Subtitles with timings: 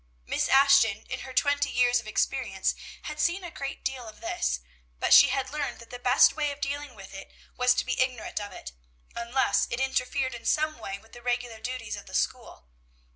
[0.25, 4.59] Miss Ashton, in her twenty years of experience had seen a great deal of this;
[4.99, 8.01] but she had learned that the best way of dealing with it was to be
[8.01, 8.71] ignorant of it,
[9.15, 12.65] unless it interfered in some way with the regular duties of the school.